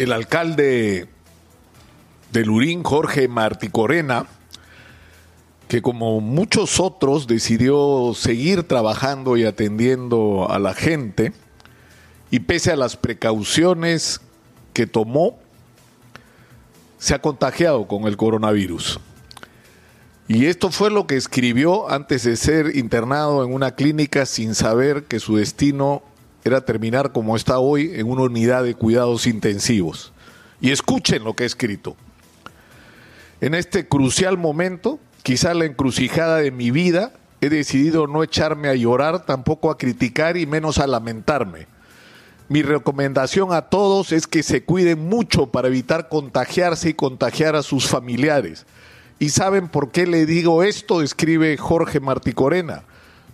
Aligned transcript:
el 0.00 0.12
alcalde 0.12 1.08
de 2.32 2.44
Lurín, 2.46 2.82
Jorge 2.84 3.28
Marticorena, 3.28 4.26
que 5.68 5.82
como 5.82 6.22
muchos 6.22 6.80
otros 6.80 7.26
decidió 7.26 8.12
seguir 8.14 8.62
trabajando 8.62 9.36
y 9.36 9.44
atendiendo 9.44 10.50
a 10.50 10.58
la 10.58 10.72
gente, 10.72 11.34
y 12.30 12.40
pese 12.40 12.72
a 12.72 12.76
las 12.76 12.96
precauciones 12.96 14.22
que 14.72 14.86
tomó, 14.86 15.38
se 16.96 17.14
ha 17.14 17.20
contagiado 17.20 17.86
con 17.86 18.04
el 18.04 18.16
coronavirus. 18.16 19.00
Y 20.28 20.46
esto 20.46 20.70
fue 20.70 20.90
lo 20.90 21.06
que 21.06 21.16
escribió 21.16 21.90
antes 21.90 22.22
de 22.22 22.36
ser 22.36 22.74
internado 22.74 23.44
en 23.44 23.52
una 23.52 23.74
clínica 23.74 24.24
sin 24.24 24.54
saber 24.54 25.04
que 25.04 25.20
su 25.20 25.36
destino 25.36 26.02
era 26.44 26.64
terminar 26.64 27.12
como 27.12 27.36
está 27.36 27.58
hoy 27.58 27.92
en 27.94 28.08
una 28.08 28.22
unidad 28.22 28.64
de 28.64 28.74
cuidados 28.74 29.26
intensivos. 29.26 30.12
Y 30.60 30.70
escuchen 30.70 31.24
lo 31.24 31.34
que 31.34 31.44
ha 31.44 31.46
escrito. 31.46 31.96
En 33.40 33.54
este 33.54 33.88
crucial 33.88 34.36
momento, 34.36 34.98
quizá 35.22 35.54
la 35.54 35.64
encrucijada 35.64 36.38
de 36.38 36.50
mi 36.50 36.70
vida, 36.70 37.12
he 37.40 37.48
decidido 37.48 38.06
no 38.06 38.22
echarme 38.22 38.68
a 38.68 38.74
llorar, 38.74 39.24
tampoco 39.24 39.70
a 39.70 39.78
criticar 39.78 40.36
y 40.36 40.46
menos 40.46 40.78
a 40.78 40.86
lamentarme. 40.86 41.66
Mi 42.48 42.62
recomendación 42.62 43.52
a 43.52 43.62
todos 43.62 44.12
es 44.12 44.26
que 44.26 44.42
se 44.42 44.64
cuiden 44.64 45.08
mucho 45.08 45.46
para 45.46 45.68
evitar 45.68 46.08
contagiarse 46.08 46.90
y 46.90 46.94
contagiar 46.94 47.54
a 47.54 47.62
sus 47.62 47.86
familiares. 47.86 48.66
¿Y 49.20 49.28
saben 49.28 49.68
por 49.68 49.90
qué 49.90 50.06
le 50.06 50.26
digo 50.26 50.62
esto? 50.62 51.00
Escribe 51.00 51.56
Jorge 51.56 52.00
Marticorena. 52.00 52.82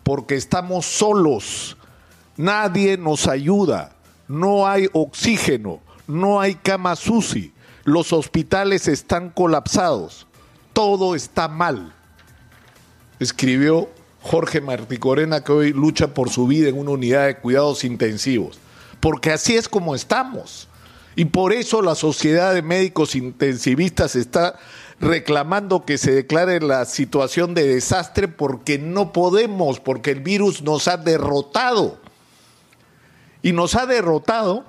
Porque 0.03 0.35
estamos 0.35 0.85
solos. 0.85 1.77
Nadie 2.37 2.97
nos 2.97 3.29
ayuda. 3.29 3.97
No 4.29 4.67
hay 4.67 4.89
oxígeno. 4.93 5.81
No 6.07 6.41
hay 6.41 6.55
cama 6.55 6.95
SUSI 6.95 7.53
los 7.87 8.13
hospitales 8.13 8.89
están 8.89 9.31
colapsados, 9.31 10.27
todo 10.73 11.15
está 11.15 11.47
mal. 11.47 11.95
Escribió 13.21 13.89
Jorge 14.23 14.61
Marticorena, 14.61 15.45
que 15.45 15.53
hoy 15.53 15.73
lucha 15.73 16.13
por 16.13 16.29
su 16.29 16.49
vida 16.49 16.69
en 16.69 16.79
una 16.79 16.91
unidad 16.91 17.27
de 17.27 17.39
cuidados 17.39 17.85
intensivos. 17.85 18.59
Porque 18.99 19.31
así 19.31 19.55
es 19.55 19.69
como 19.69 19.95
estamos. 19.95 20.67
Y 21.15 21.27
por 21.27 21.53
eso 21.53 21.81
la 21.81 21.95
Sociedad 21.95 22.53
de 22.53 22.61
Médicos 22.61 23.15
Intensivistas 23.15 24.17
está 24.17 24.57
reclamando 24.99 25.85
que 25.85 25.97
se 25.97 26.11
declare 26.11 26.61
la 26.61 26.85
situación 26.87 27.55
de 27.55 27.69
desastre 27.69 28.27
porque 28.27 28.81
no 28.81 29.13
podemos, 29.13 29.79
porque 29.79 30.11
el 30.11 30.21
virus 30.21 30.61
nos 30.61 30.89
ha 30.89 30.97
derrotado. 30.97 32.01
Y 33.43 33.53
nos 33.53 33.75
ha 33.75 33.87
derrotado 33.87 34.65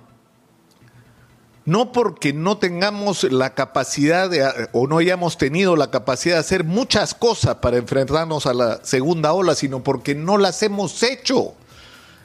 no 1.67 1.91
porque 1.91 2.31
no 2.31 2.57
tengamos 2.57 3.23
la 3.25 3.53
capacidad 3.53 4.29
de, 4.29 4.69
o 4.71 4.87
no 4.87 4.99
hayamos 4.99 5.37
tenido 5.37 5.75
la 5.75 5.91
capacidad 5.91 6.35
de 6.35 6.39
hacer 6.39 6.63
muchas 6.63 7.13
cosas 7.13 7.55
para 7.55 7.75
enfrentarnos 7.75 8.45
a 8.45 8.53
la 8.53 8.79
segunda 8.85 9.33
ola, 9.33 9.53
sino 9.53 9.83
porque 9.83 10.15
no 10.15 10.37
las 10.37 10.63
hemos 10.63 11.03
hecho. 11.03 11.55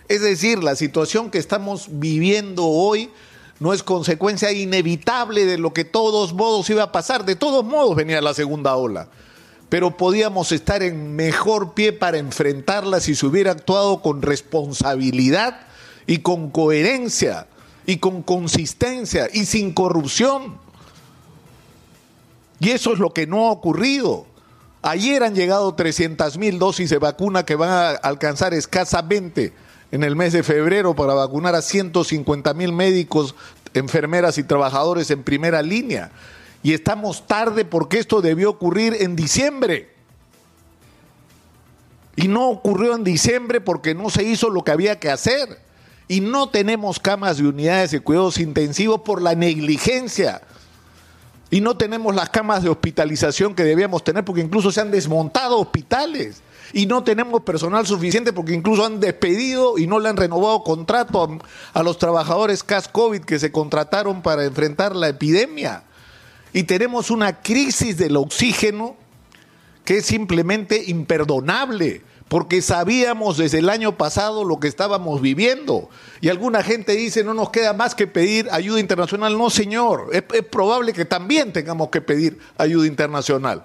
Es 0.09 0.23
decir, 0.23 0.63
la 0.63 0.77
situación 0.77 1.29
que 1.29 1.39
estamos 1.39 1.87
viviendo 1.91 2.67
hoy 2.67 3.11
no 3.59 3.73
es 3.73 3.83
consecuencia 3.83 4.53
inevitable 4.53 5.45
de 5.45 5.59
lo 5.59 5.73
que 5.73 5.85
todos 5.85 6.35
modos 6.35 6.71
iba 6.71 6.85
a 6.85 6.93
pasar. 6.93 7.25
De 7.25 7.35
todos 7.35 7.65
modos 7.65 7.97
venía 7.97 8.21
la 8.21 8.35
segunda 8.35 8.77
ola. 8.77 9.09
Pero 9.69 9.97
podíamos 9.97 10.53
estar 10.53 10.85
en 10.85 11.17
mejor 11.17 11.75
pie 11.75 11.93
para 11.93 12.19
enfrentarla 12.19 13.01
si 13.01 13.17
se 13.17 13.27
hubiera 13.27 13.51
actuado 13.51 14.03
con 14.03 14.23
responsabilidad 14.23 15.67
y 16.07 16.19
con 16.19 16.51
coherencia 16.51 17.47
y 17.87 17.99
con 17.99 18.23
consistencia 18.23 19.29
y 19.33 19.45
sin 19.45 19.73
corrupción. 19.73 20.59
Y 22.61 22.71
eso 22.71 22.93
es 22.93 22.99
lo 22.99 23.13
que 23.13 23.27
no 23.27 23.49
ha 23.49 23.51
ocurrido. 23.51 24.27
Ayer 24.83 25.23
han 25.23 25.35
llegado 25.35 25.75
300 25.75 26.39
mil 26.39 26.59
dosis 26.59 26.91
de 26.91 26.99
vacuna 26.99 27.45
que 27.45 27.57
van 27.57 27.71
a 27.71 27.91
alcanzar 27.91 28.55
escasamente 28.55 29.53
en 29.91 30.03
el 30.03 30.17
mes 30.17 30.33
de 30.33 30.43
febrero 30.43 30.95
para 30.95 31.15
vacunar 31.15 31.55
a 31.55 31.63
150 31.63 32.55
mil 32.55 32.73
médicos, 32.73 33.35
enfermeras 33.75 34.39
y 34.39 34.45
trabajadores 34.45 35.11
en 35.11 35.23
primera 35.23 35.63
línea. 35.63 36.11
Y 36.63 36.73
estamos 36.73 37.27
tarde 37.27 37.65
porque 37.65 37.99
esto 37.99 38.23
debió 38.23 38.51
ocurrir 38.51 38.97
en 39.01 39.17
diciembre. 39.17 39.91
Y 42.15 42.29
no 42.29 42.51
ocurrió 42.51 42.95
en 42.95 43.05
diciembre 43.05 43.61
porque 43.61 43.95
no 43.95 44.11
se 44.11 44.23
hizo 44.23 44.51
lo 44.51 44.63
que 44.63 44.71
había 44.71 45.01
que 45.01 45.11
hacer 45.11 45.59
y 46.13 46.21
no 46.21 46.51
tenemos 46.51 47.01
camas 47.01 47.39
de 47.39 47.47
unidades 47.47 47.93
de 47.93 48.01
cuidados 48.01 48.37
intensivos 48.37 49.01
por 49.01 49.23
la 49.23 49.35
negligencia. 49.35 50.43
Y 51.49 51.63
no 51.63 51.79
tenemos 51.79 52.15
las 52.15 52.29
camas 52.29 52.63
de 52.63 52.69
hospitalización 52.69 53.55
que 53.55 53.65
debíamos 53.65 54.05
tener 54.05 54.23
porque 54.23 54.43
incluso 54.43 54.71
se 54.71 54.83
han 54.83 54.91
desmontado 54.91 55.59
hospitales. 55.59 56.43
Y 56.75 56.85
no 56.85 57.03
tenemos 57.03 57.41
personal 57.45 57.87
suficiente 57.87 58.35
porque 58.35 58.53
incluso 58.53 58.85
han 58.85 59.01
despedido 59.01 59.79
y 59.79 59.87
no 59.87 60.01
le 60.01 60.11
han 60.11 60.19
renovado 60.19 60.63
contrato 60.65 61.39
a, 61.73 61.83
los 61.83 61.97
trabajadores 61.97 62.63
CAS 62.63 62.89
COVID 62.89 63.23
que 63.23 63.39
se 63.39 63.51
contrataron 63.51 64.21
para 64.21 64.45
enfrentar 64.45 64.95
la 64.95 65.09
epidemia. 65.09 65.85
Y 66.53 66.65
tenemos 66.65 67.11
una 67.11 67.41
crisis 67.41 67.97
del 67.97 68.19
oxígeno 68.19 68.97
que 69.87 69.97
es 69.97 70.05
simplemente 70.05 70.85
imperdonable 70.89 72.03
porque 72.33 72.63
sabíamos 72.63 73.37
desde 73.37 73.59
el 73.59 73.69
año 73.69 73.99
pasado 73.99 74.45
lo 74.45 74.59
que 74.59 74.67
estábamos 74.67 75.21
viviendo. 75.21 75.91
Y 76.23 76.31
alguna 76.31 76.63
gente 76.63 76.93
dice, 76.93 77.25
no 77.25 77.35
nos 77.35 77.51
queda 77.51 77.75
más 77.75 77.95
que 77.95 78.07
pedir 78.07 78.49
ayuda 78.51 78.81
internacional. 78.81 79.37
No, 79.37 79.51
señor, 79.51 80.09
es, 80.13 80.23
probable 80.45 80.95
que 80.95 81.05
también 81.05 81.53
tengamos 81.53 81.91
que 81.91 82.01
pedir 82.01 82.39
ayuda 82.57 82.87
internacional. 82.87 83.65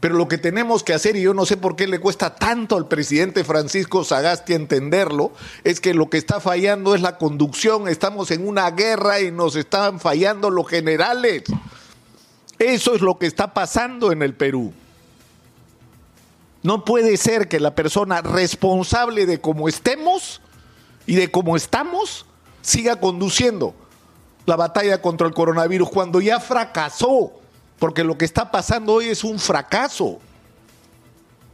Pero 0.00 0.14
lo 0.14 0.28
que 0.28 0.38
tenemos 0.38 0.82
que 0.82 0.94
hacer, 0.94 1.14
y 1.14 1.20
yo 1.20 1.34
no 1.34 1.44
sé 1.44 1.58
por 1.58 1.76
qué 1.76 1.86
le 1.86 1.98
cuesta 1.98 2.34
tanto 2.34 2.78
al 2.78 2.88
presidente 2.88 3.44
Francisco 3.44 4.02
Sagasti 4.02 4.54
entenderlo, 4.54 5.32
es 5.62 5.78
que 5.78 5.92
lo 5.92 6.08
que 6.08 6.16
está 6.16 6.40
fallando 6.40 6.94
es 6.94 7.02
la 7.02 7.18
conducción. 7.18 7.86
Estamos 7.86 8.30
en 8.30 8.48
una 8.48 8.70
guerra 8.70 9.20
y 9.20 9.30
nos 9.30 9.56
están 9.56 10.00
fallando 10.00 10.48
los 10.48 10.66
generales. 10.66 11.42
Eso 12.58 12.94
es 12.94 13.02
lo 13.02 13.18
que 13.18 13.26
está 13.26 13.52
pasando 13.52 14.10
en 14.10 14.22
el 14.22 14.32
Perú. 14.32 14.72
No 16.66 16.84
puede 16.84 17.16
ser 17.16 17.46
que 17.46 17.60
la 17.60 17.76
persona 17.76 18.22
responsable 18.22 19.24
de 19.24 19.40
cómo 19.40 19.68
estemos 19.68 20.40
y 21.06 21.14
de 21.14 21.30
cómo 21.30 21.54
estamos 21.54 22.26
siga 22.60 22.98
conduciendo 22.98 23.72
la 24.46 24.56
batalla 24.56 25.00
contra 25.00 25.28
el 25.28 25.32
coronavirus 25.32 25.88
cuando 25.88 26.20
ya 26.20 26.40
fracasó, 26.40 27.34
porque 27.78 28.02
lo 28.02 28.18
que 28.18 28.24
está 28.24 28.50
pasando 28.50 28.94
hoy 28.94 29.10
es 29.10 29.22
un 29.22 29.38
fracaso. 29.38 30.18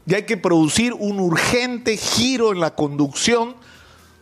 Y 0.07 0.15
hay 0.15 0.23
que 0.23 0.39
producir 0.39 0.95
un 0.95 1.21
urgente 1.21 1.99
giro 1.99 2.51
en 2.51 2.61
la 2.61 2.75
conducción 2.75 3.57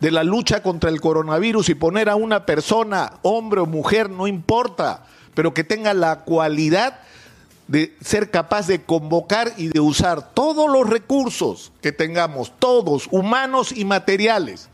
de 0.00 0.10
la 0.10 0.24
lucha 0.24 0.60
contra 0.60 0.90
el 0.90 1.00
coronavirus 1.00 1.68
y 1.68 1.76
poner 1.76 2.08
a 2.08 2.16
una 2.16 2.46
persona, 2.46 3.12
hombre 3.22 3.60
o 3.60 3.66
mujer, 3.66 4.10
no 4.10 4.26
importa, 4.26 5.04
pero 5.34 5.54
que 5.54 5.62
tenga 5.62 5.94
la 5.94 6.24
cualidad 6.24 6.98
de 7.70 7.96
ser 8.00 8.32
capaz 8.32 8.66
de 8.66 8.82
convocar 8.82 9.52
y 9.56 9.68
de 9.68 9.78
usar 9.78 10.34
todos 10.34 10.68
los 10.68 10.90
recursos 10.90 11.70
que 11.80 11.92
tengamos, 11.92 12.52
todos, 12.58 13.06
humanos 13.12 13.70
y 13.70 13.84
materiales, 13.84 14.68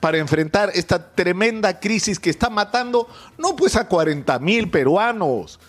para 0.00 0.18
enfrentar 0.18 0.72
esta 0.74 1.12
tremenda 1.14 1.78
crisis 1.78 2.18
que 2.18 2.30
está 2.30 2.50
matando 2.50 3.06
no 3.38 3.54
pues 3.54 3.76
a 3.76 3.86
40 3.86 4.40
mil 4.40 4.68
peruanos, 4.72 5.60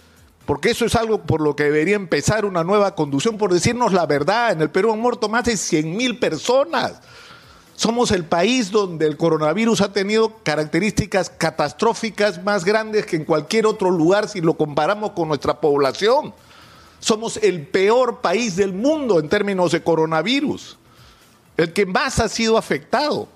porque 0.47 0.71
eso 0.71 0.85
es 0.85 0.95
algo 0.95 1.21
por 1.21 1.41
lo 1.41 1.55
que 1.55 1.65
debería 1.65 1.95
empezar 1.95 2.43
una 2.43 2.63
nueva 2.63 2.95
conducción, 2.95 3.37
por 3.37 3.53
decirnos 3.53 3.93
la 3.93 4.07
verdad, 4.07 4.51
en 4.51 4.61
el 4.61 4.71
Perú 4.71 4.91
han 4.91 4.99
muerto 4.99 5.29
más 5.29 5.43
de 5.43 5.57
100 5.57 5.95
mil 5.95 6.17
personas. 6.17 6.93
Somos 7.75 8.09
el 8.09 8.25
país 8.25 8.71
donde 8.71 9.05
el 9.05 9.15
coronavirus 9.15 9.81
ha 9.81 9.93
tenido 9.93 10.39
características 10.41 11.29
catastróficas 11.29 12.43
más 12.43 12.65
grandes 12.65 13.05
que 13.05 13.17
en 13.17 13.25
cualquier 13.25 13.67
otro 13.67 13.91
lugar 13.91 14.27
si 14.27 14.41
lo 14.41 14.55
comparamos 14.55 15.11
con 15.11 15.27
nuestra 15.27 15.61
población. 15.61 16.33
Somos 16.99 17.37
el 17.37 17.67
peor 17.67 18.21
país 18.21 18.55
del 18.55 18.73
mundo 18.73 19.19
en 19.19 19.29
términos 19.29 19.71
de 19.71 19.83
coronavirus, 19.83 20.77
el 21.57 21.73
que 21.73 21.85
más 21.85 22.19
ha 22.19 22.29
sido 22.29 22.57
afectado. 22.57 23.27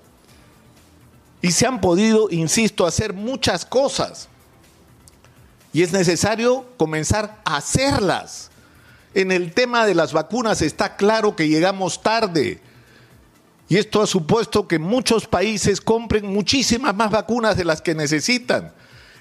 Y 1.40 1.50
se 1.50 1.66
han 1.66 1.80
podido, 1.80 2.28
insisto, 2.30 2.86
hacer 2.86 3.12
muchas 3.12 3.64
cosas. 3.64 4.28
Y 5.72 5.82
es 5.82 5.92
necesario 5.92 6.66
comenzar 6.76 7.40
a 7.44 7.56
hacerlas. 7.56 8.50
En 9.14 9.32
el 9.32 9.52
tema 9.52 9.84
de 9.86 9.94
las 9.94 10.12
vacunas 10.12 10.62
está 10.62 10.96
claro 10.96 11.34
que 11.34 11.48
llegamos 11.48 12.02
tarde. 12.02 12.60
Y 13.68 13.78
esto 13.78 14.02
ha 14.02 14.06
supuesto 14.06 14.68
que 14.68 14.78
muchos 14.78 15.26
países 15.26 15.80
compren 15.80 16.26
muchísimas 16.26 16.94
más 16.94 17.10
vacunas 17.10 17.56
de 17.56 17.64
las 17.64 17.80
que 17.80 17.94
necesitan. 17.94 18.72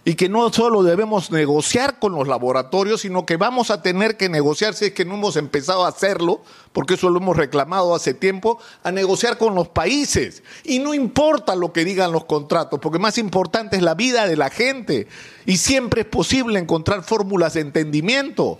Y 0.03 0.15
que 0.15 0.29
no 0.29 0.51
solo 0.51 0.81
debemos 0.81 1.29
negociar 1.29 1.99
con 1.99 2.13
los 2.13 2.27
laboratorios, 2.27 3.01
sino 3.01 3.25
que 3.25 3.37
vamos 3.37 3.69
a 3.69 3.83
tener 3.83 4.17
que 4.17 4.29
negociar, 4.29 4.73
si 4.73 4.85
es 4.85 4.93
que 4.93 5.05
no 5.05 5.13
hemos 5.13 5.35
empezado 5.35 5.85
a 5.85 5.89
hacerlo, 5.89 6.41
porque 6.73 6.95
eso 6.95 7.09
lo 7.09 7.19
hemos 7.19 7.37
reclamado 7.37 7.93
hace 7.93 8.15
tiempo, 8.15 8.57
a 8.83 8.91
negociar 8.91 9.37
con 9.37 9.53
los 9.53 9.67
países. 9.67 10.41
Y 10.63 10.79
no 10.79 10.95
importa 10.95 11.55
lo 11.55 11.71
que 11.71 11.85
digan 11.85 12.11
los 12.11 12.25
contratos, 12.25 12.79
porque 12.79 12.97
más 12.97 13.19
importante 13.19 13.75
es 13.75 13.83
la 13.83 13.93
vida 13.93 14.25
de 14.25 14.37
la 14.37 14.49
gente. 14.49 15.07
Y 15.45 15.57
siempre 15.57 16.01
es 16.01 16.07
posible 16.07 16.57
encontrar 16.57 17.03
fórmulas 17.03 17.53
de 17.53 17.61
entendimiento. 17.61 18.57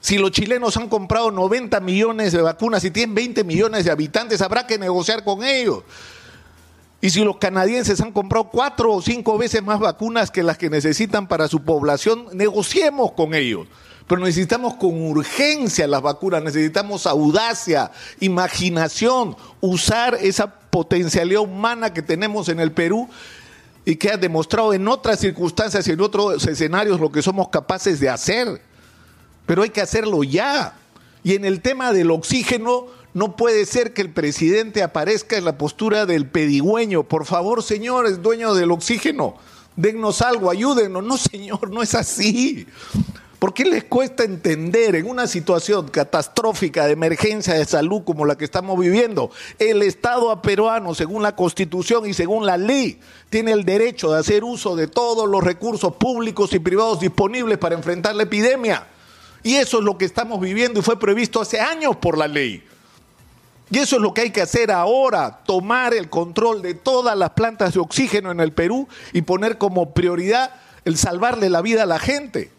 Si 0.00 0.18
los 0.18 0.32
chilenos 0.32 0.76
han 0.76 0.88
comprado 0.88 1.30
90 1.30 1.78
millones 1.80 2.32
de 2.32 2.42
vacunas 2.42 2.82
y 2.84 2.90
tienen 2.90 3.14
20 3.14 3.44
millones 3.44 3.84
de 3.84 3.92
habitantes, 3.92 4.42
habrá 4.42 4.66
que 4.66 4.76
negociar 4.76 5.22
con 5.22 5.44
ellos. 5.44 5.84
Y 7.04 7.10
si 7.10 7.22
los 7.22 7.36
canadienses 7.36 8.00
han 8.00 8.12
comprado 8.12 8.48
cuatro 8.48 8.94
o 8.94 9.02
cinco 9.02 9.36
veces 9.36 9.62
más 9.62 9.78
vacunas 9.78 10.30
que 10.30 10.42
las 10.42 10.56
que 10.56 10.70
necesitan 10.70 11.28
para 11.28 11.48
su 11.48 11.62
población, 11.62 12.28
negociemos 12.32 13.12
con 13.12 13.34
ellos. 13.34 13.66
Pero 14.06 14.22
necesitamos 14.22 14.76
con 14.76 15.02
urgencia 15.02 15.86
las 15.86 16.00
vacunas, 16.00 16.42
necesitamos 16.42 17.06
audacia, 17.06 17.90
imaginación, 18.20 19.36
usar 19.60 20.16
esa 20.18 20.46
potencialidad 20.46 21.42
humana 21.42 21.92
que 21.92 22.00
tenemos 22.00 22.48
en 22.48 22.58
el 22.58 22.72
Perú 22.72 23.06
y 23.84 23.96
que 23.96 24.10
ha 24.10 24.16
demostrado 24.16 24.72
en 24.72 24.88
otras 24.88 25.20
circunstancias 25.20 25.86
y 25.86 25.90
en 25.90 26.00
otros 26.00 26.46
escenarios 26.46 26.98
lo 26.98 27.12
que 27.12 27.20
somos 27.20 27.50
capaces 27.50 28.00
de 28.00 28.08
hacer. 28.08 28.62
Pero 29.44 29.62
hay 29.62 29.68
que 29.68 29.82
hacerlo 29.82 30.24
ya. 30.24 30.72
Y 31.22 31.34
en 31.34 31.44
el 31.44 31.60
tema 31.60 31.92
del 31.92 32.10
oxígeno, 32.10 32.86
no 33.14 33.36
puede 33.36 33.64
ser 33.64 33.94
que 33.94 34.02
el 34.02 34.10
presidente 34.10 34.82
aparezca 34.82 35.36
en 35.36 35.44
la 35.44 35.56
postura 35.56 36.04
del 36.04 36.26
pedigüeño. 36.26 37.04
Por 37.04 37.24
favor, 37.24 37.62
señores, 37.62 38.22
dueños 38.22 38.56
del 38.58 38.72
oxígeno, 38.72 39.36
dennos 39.76 40.20
algo, 40.20 40.50
ayúdenos. 40.50 41.04
No, 41.04 41.16
señor, 41.16 41.70
no 41.70 41.80
es 41.80 41.94
así. 41.94 42.66
¿Por 43.38 43.54
qué 43.54 43.66
les 43.66 43.84
cuesta 43.84 44.24
entender 44.24 44.96
en 44.96 45.08
una 45.08 45.28
situación 45.28 45.88
catastrófica 45.88 46.86
de 46.86 46.92
emergencia 46.94 47.54
de 47.54 47.64
salud 47.66 48.02
como 48.02 48.24
la 48.24 48.36
que 48.36 48.44
estamos 48.46 48.76
viviendo? 48.80 49.30
El 49.60 49.82
Estado 49.82 50.42
peruano, 50.42 50.92
según 50.94 51.22
la 51.22 51.36
Constitución 51.36 52.06
y 52.06 52.14
según 52.14 52.46
la 52.46 52.56
ley, 52.56 52.98
tiene 53.30 53.52
el 53.52 53.64
derecho 53.64 54.10
de 54.10 54.18
hacer 54.18 54.42
uso 54.42 54.74
de 54.74 54.88
todos 54.88 55.28
los 55.28 55.44
recursos 55.44 55.94
públicos 55.96 56.52
y 56.52 56.58
privados 56.58 56.98
disponibles 56.98 57.58
para 57.58 57.76
enfrentar 57.76 58.16
la 58.16 58.24
epidemia. 58.24 58.88
Y 59.44 59.56
eso 59.56 59.78
es 59.78 59.84
lo 59.84 59.98
que 59.98 60.06
estamos 60.06 60.40
viviendo 60.40 60.80
y 60.80 60.82
fue 60.82 60.98
previsto 60.98 61.40
hace 61.40 61.60
años 61.60 61.96
por 61.96 62.18
la 62.18 62.26
ley. 62.26 62.64
Y 63.70 63.78
eso 63.78 63.96
es 63.96 64.02
lo 64.02 64.12
que 64.12 64.22
hay 64.22 64.30
que 64.30 64.42
hacer 64.42 64.70
ahora, 64.70 65.40
tomar 65.46 65.94
el 65.94 66.10
control 66.10 66.62
de 66.62 66.74
todas 66.74 67.16
las 67.16 67.30
plantas 67.30 67.74
de 67.74 67.80
oxígeno 67.80 68.30
en 68.30 68.40
el 68.40 68.52
Perú 68.52 68.88
y 69.12 69.22
poner 69.22 69.58
como 69.58 69.94
prioridad 69.94 70.50
el 70.84 70.96
salvarle 70.96 71.48
la 71.48 71.62
vida 71.62 71.84
a 71.84 71.86
la 71.86 71.98
gente. 71.98 72.50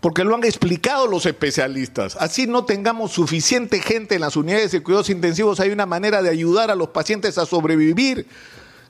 Porque 0.00 0.24
lo 0.24 0.34
han 0.34 0.42
explicado 0.42 1.06
los 1.06 1.26
especialistas. 1.26 2.16
Así 2.16 2.48
no 2.48 2.64
tengamos 2.64 3.12
suficiente 3.12 3.80
gente 3.80 4.16
en 4.16 4.22
las 4.22 4.34
unidades 4.34 4.72
de 4.72 4.82
cuidados 4.82 5.10
intensivos, 5.10 5.60
hay 5.60 5.70
una 5.70 5.86
manera 5.86 6.22
de 6.22 6.30
ayudar 6.30 6.72
a 6.72 6.74
los 6.74 6.88
pacientes 6.88 7.38
a 7.38 7.46
sobrevivir, 7.46 8.26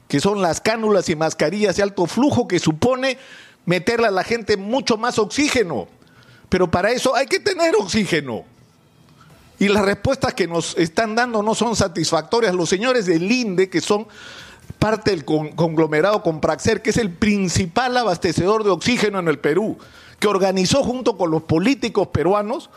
que 0.09 0.21
son 0.21 0.41
las 0.41 0.63
cánulas 0.63 1.11
y 1.11 1.17
mascarillas 1.17 1.77
de 1.77 1.83
alto 1.83 2.07
flujo, 2.07 2.49
que 2.49 2.59
supone 2.59 3.19
meterle 3.67 4.07
a 4.07 4.11
la 4.11 4.25
gente 4.25 4.57
mucho 4.57 4.97
más 4.97 5.19
oxígeno. 5.19 5.87
Pero 6.49 6.71
para 6.71 6.93
eso 6.93 7.15
hay 7.15 7.27
que 7.27 7.41
tener 7.41 7.75
oxígeno. 7.77 8.45
Y 9.59 9.69
las 9.69 9.85
respuestas 9.85 10.35
que 10.35 10.49
nos 10.49 10.77
están 10.77 11.15
dando 11.15 11.43
no 11.43 11.55
son 11.55 11.77
satisfactorias. 11.77 12.55
Los 12.55 12.69
señores 12.69 13.07
del 13.07 13.31
INDE, 13.31 13.71
que 13.71 13.81
son 13.81 14.07
parte 14.79 15.11
del 15.13 15.25
conglomerado 15.25 16.23
Compraxer, 16.23 16.83
que 16.83 16.91
es 16.91 16.97
el 16.97 17.11
principal 17.11 17.97
abastecedor 17.97 18.65
de 18.65 18.71
oxígeno 18.71 19.21
en 19.21 19.29
el 19.29 19.39
Perú, 19.39 19.79
que 20.19 20.29
organizó 20.29 20.83
junto 20.83 21.17
con 21.17 21.31
los 21.31 21.43
políticos 21.43 22.09
peruanos 22.09 22.71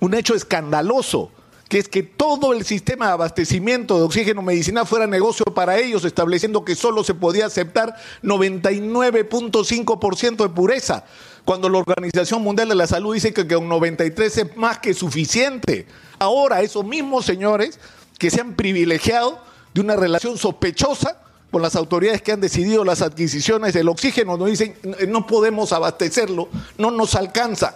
un 0.00 0.14
hecho 0.14 0.34
escandaloso, 0.34 1.30
que 1.68 1.78
es 1.78 1.88
que 1.88 2.02
todo 2.02 2.52
el 2.52 2.64
sistema 2.64 3.06
de 3.06 3.12
abastecimiento 3.12 3.98
de 3.98 4.04
oxígeno 4.04 4.42
medicinal 4.42 4.86
fuera 4.86 5.06
negocio 5.06 5.44
para 5.46 5.78
ellos, 5.78 6.04
estableciendo 6.04 6.64
que 6.64 6.74
solo 6.74 7.04
se 7.04 7.14
podía 7.14 7.46
aceptar 7.46 7.94
99.5% 8.22 10.36
de 10.36 10.48
pureza 10.48 11.04
cuando 11.44 11.68
la 11.68 11.78
Organización 11.78 12.42
Mundial 12.42 12.68
de 12.68 12.74
la 12.74 12.86
Salud 12.86 13.14
dice 13.14 13.32
que 13.32 13.46
con 13.46 13.68
93 13.68 14.36
es 14.36 14.56
más 14.56 14.78
que 14.78 14.94
suficiente. 14.94 15.86
Ahora, 16.18 16.62
esos 16.62 16.84
mismos 16.84 17.24
señores 17.24 17.78
que 18.18 18.30
se 18.30 18.40
han 18.40 18.54
privilegiado 18.54 19.38
de 19.72 19.80
una 19.80 19.96
relación 19.96 20.36
sospechosa 20.36 21.22
con 21.50 21.62
las 21.62 21.76
autoridades 21.76 22.20
que 22.20 22.32
han 22.32 22.40
decidido 22.40 22.84
las 22.84 23.00
adquisiciones 23.00 23.72
del 23.72 23.88
oxígeno, 23.88 24.36
nos 24.36 24.48
dicen 24.48 24.74
no 25.08 25.26
podemos 25.26 25.72
abastecerlo, 25.72 26.48
no 26.76 26.90
nos 26.90 27.14
alcanza, 27.14 27.74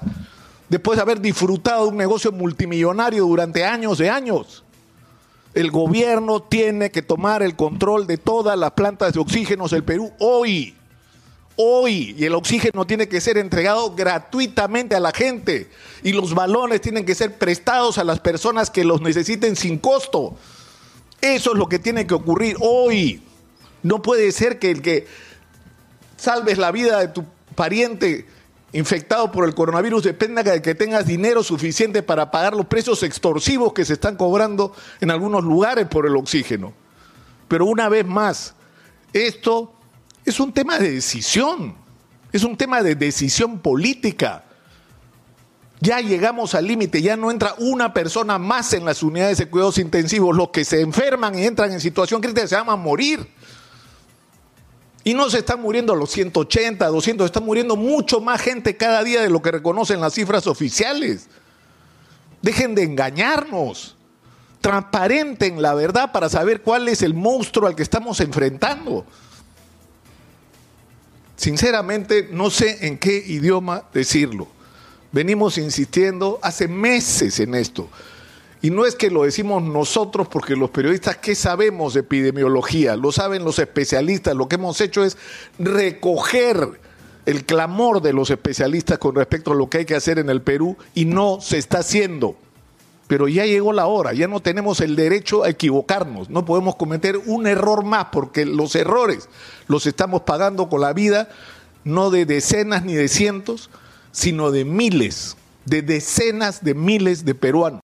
después 0.72 0.96
de 0.96 1.02
haber 1.02 1.20
disfrutado 1.20 1.84
de 1.84 1.90
un 1.90 1.98
negocio 1.98 2.32
multimillonario 2.32 3.26
durante 3.26 3.62
años 3.62 3.98
de 3.98 4.08
años. 4.08 4.64
El 5.52 5.70
gobierno 5.70 6.40
tiene 6.40 6.90
que 6.90 7.02
tomar 7.02 7.42
el 7.42 7.56
control 7.56 8.06
de 8.06 8.16
todas 8.16 8.58
las 8.58 8.70
plantas 8.70 9.12
de 9.12 9.20
oxígeno 9.20 9.68
del 9.68 9.84
Perú 9.84 10.10
hoy 10.18 10.74
hoy 11.56 12.16
y 12.18 12.24
el 12.24 12.34
oxígeno 12.34 12.86
tiene 12.86 13.06
que 13.06 13.20
ser 13.20 13.36
entregado 13.36 13.94
gratuitamente 13.94 14.96
a 14.96 15.00
la 15.00 15.12
gente 15.12 15.68
y 16.02 16.14
los 16.14 16.34
balones 16.34 16.80
tienen 16.80 17.04
que 17.04 17.14
ser 17.14 17.36
prestados 17.36 17.98
a 17.98 18.04
las 18.04 18.20
personas 18.20 18.70
que 18.70 18.82
los 18.82 19.02
necesiten 19.02 19.56
sin 19.56 19.76
costo. 19.76 20.36
Eso 21.20 21.52
es 21.52 21.58
lo 21.58 21.68
que 21.68 21.80
tiene 21.80 22.06
que 22.06 22.14
ocurrir 22.14 22.56
hoy. 22.60 23.22
No 23.82 24.00
puede 24.00 24.32
ser 24.32 24.58
que 24.58 24.70
el 24.70 24.80
que 24.80 25.06
salves 26.16 26.56
la 26.56 26.72
vida 26.72 26.98
de 26.98 27.08
tu 27.08 27.26
pariente 27.54 28.26
infectado 28.72 29.30
por 29.30 29.44
el 29.44 29.54
coronavirus 29.54 30.04
dependa 30.04 30.42
de 30.42 30.62
que 30.62 30.74
tengas 30.74 31.06
dinero 31.06 31.42
suficiente 31.42 32.02
para 32.02 32.30
pagar 32.30 32.54
los 32.54 32.66
precios 32.66 33.02
extorsivos 33.02 33.72
que 33.72 33.84
se 33.84 33.94
están 33.94 34.16
cobrando 34.16 34.74
en 35.00 35.10
algunos 35.10 35.44
lugares 35.44 35.86
por 35.88 36.06
el 36.06 36.16
oxígeno. 36.16 36.72
Pero 37.48 37.66
una 37.66 37.88
vez 37.88 38.06
más, 38.06 38.54
esto 39.12 39.74
es 40.24 40.40
un 40.40 40.52
tema 40.52 40.78
de 40.78 40.92
decisión, 40.92 41.74
es 42.32 42.44
un 42.44 42.56
tema 42.56 42.82
de 42.82 42.94
decisión 42.94 43.58
política. 43.58 44.44
Ya 45.80 46.00
llegamos 46.00 46.54
al 46.54 46.66
límite, 46.66 47.02
ya 47.02 47.16
no 47.16 47.30
entra 47.30 47.54
una 47.58 47.92
persona 47.92 48.38
más 48.38 48.72
en 48.72 48.84
las 48.84 49.02
unidades 49.02 49.38
de 49.38 49.48
cuidados 49.48 49.78
intensivos. 49.78 50.34
Los 50.34 50.50
que 50.50 50.64
se 50.64 50.80
enferman 50.80 51.38
y 51.38 51.44
entran 51.44 51.72
en 51.72 51.80
situación 51.80 52.20
crítica 52.20 52.46
se 52.46 52.54
van 52.54 52.70
a 52.70 52.76
morir. 52.76 53.28
Y 55.04 55.14
no 55.14 55.28
se 55.30 55.38
están 55.38 55.60
muriendo 55.60 55.96
los 55.96 56.10
180, 56.10 56.86
200, 56.86 57.26
están 57.26 57.44
muriendo 57.44 57.76
mucho 57.76 58.20
más 58.20 58.40
gente 58.40 58.76
cada 58.76 59.02
día 59.02 59.20
de 59.20 59.30
lo 59.30 59.42
que 59.42 59.50
reconocen 59.50 60.00
las 60.00 60.14
cifras 60.14 60.46
oficiales. 60.46 61.26
Dejen 62.40 62.74
de 62.74 62.84
engañarnos. 62.84 63.96
Transparenten 64.60 65.60
la 65.60 65.74
verdad 65.74 66.12
para 66.12 66.28
saber 66.28 66.62
cuál 66.62 66.88
es 66.88 67.02
el 67.02 67.14
monstruo 67.14 67.66
al 67.66 67.74
que 67.74 67.82
estamos 67.82 68.20
enfrentando. 68.20 69.04
Sinceramente, 71.34 72.28
no 72.30 72.50
sé 72.50 72.86
en 72.86 72.98
qué 72.98 73.16
idioma 73.16 73.82
decirlo. 73.92 74.46
Venimos 75.10 75.58
insistiendo 75.58 76.38
hace 76.42 76.68
meses 76.68 77.40
en 77.40 77.56
esto. 77.56 77.88
Y 78.62 78.70
no 78.70 78.86
es 78.86 78.94
que 78.94 79.10
lo 79.10 79.24
decimos 79.24 79.62
nosotros 79.62 80.28
porque 80.28 80.56
los 80.56 80.70
periodistas, 80.70 81.16
¿qué 81.16 81.34
sabemos 81.34 81.94
de 81.94 82.00
epidemiología? 82.00 82.96
Lo 82.96 83.12
saben 83.12 83.44
los 83.44 83.58
especialistas. 83.58 84.36
Lo 84.36 84.48
que 84.48 84.54
hemos 84.54 84.80
hecho 84.80 85.04
es 85.04 85.18
recoger 85.58 86.80
el 87.26 87.44
clamor 87.44 88.00
de 88.00 88.12
los 88.12 88.30
especialistas 88.30 88.98
con 88.98 89.16
respecto 89.16 89.52
a 89.52 89.56
lo 89.56 89.68
que 89.68 89.78
hay 89.78 89.84
que 89.84 89.96
hacer 89.96 90.18
en 90.18 90.30
el 90.30 90.42
Perú 90.42 90.76
y 90.94 91.04
no 91.04 91.40
se 91.40 91.58
está 91.58 91.80
haciendo 91.80 92.36
pero 93.12 93.28
ya 93.28 93.44
llegó 93.44 93.74
la 93.74 93.88
hora, 93.88 94.14
ya 94.14 94.26
no 94.26 94.40
tenemos 94.40 94.80
el 94.80 94.96
derecho 94.96 95.44
a 95.44 95.50
equivocarnos, 95.50 96.30
no 96.30 96.46
podemos 96.46 96.76
cometer 96.76 97.18
un 97.26 97.46
error 97.46 97.84
más 97.84 98.06
porque 98.06 98.46
los 98.46 98.74
errores 98.74 99.28
los 99.66 99.86
estamos 99.86 100.22
pagando 100.22 100.70
con 100.70 100.80
la 100.80 100.94
vida 100.94 101.28
no 101.84 102.10
de 102.10 102.24
decenas 102.26 102.84
ni 102.84 102.94
de 102.94 103.08
cientos, 103.08 103.70
sino 104.12 104.50
de 104.50 104.64
miles, 104.64 105.36
de 105.66 105.82
decenas 105.82 106.64
de 106.64 106.74
miles 106.74 107.24
de 107.24 107.34
peruanos. 107.34 107.80